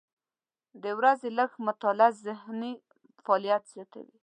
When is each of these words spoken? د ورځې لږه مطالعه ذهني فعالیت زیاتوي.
د 0.83 0.85
ورځې 0.99 1.29
لږه 1.37 1.57
مطالعه 1.67 2.11
ذهني 2.25 2.71
فعالیت 3.23 3.63
زیاتوي. 3.73 4.17